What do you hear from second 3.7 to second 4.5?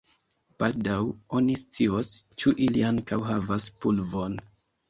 pulvon.